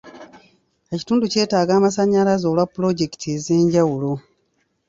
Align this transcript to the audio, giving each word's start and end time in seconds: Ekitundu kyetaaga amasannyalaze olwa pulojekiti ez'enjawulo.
Ekitundu 0.93 1.25
kyetaaga 1.31 1.71
amasannyalaze 1.75 2.45
olwa 2.51 2.65
pulojekiti 2.73 3.27
ez'enjawulo. 3.35 4.11